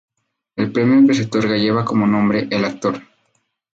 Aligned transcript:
El 0.55 0.71
premio 0.71 1.07
que 1.07 1.13
se 1.13 1.25
otorga 1.25 1.55
lleva 1.57 1.85
como 1.85 2.07
nombre 2.07 2.47
"El 2.49 2.65
actor". 2.65 2.99